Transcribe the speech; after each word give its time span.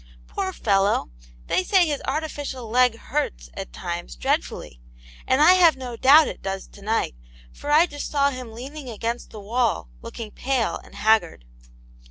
"Poor 0.25 0.51
fellow! 0.51 1.11
they 1.45 1.63
say 1.63 1.85
his 1.85 2.01
artificial 2.07 2.67
leg 2.67 2.97
hurts, 2.97 3.51
at 3.53 3.71
times, 3.71 4.15
dreadfully, 4.15 4.81
and 5.27 5.43
I 5.43 5.53
have 5.53 5.77
no 5.77 5.95
doubt 5.95 6.27
it 6.27 6.41
does 6.41 6.65
to 6.69 6.81
night, 6.81 7.13
for 7.53 7.69
I 7.69 7.85
just 7.85 8.09
saw 8.09 8.31
him 8.31 8.51
leaning 8.51 8.89
against 8.89 9.29
the 9.29 9.39
wall, 9.39 9.89
looking 10.01 10.31
pale 10.31 10.79
and 10.83 10.95
haggard." 10.95 11.45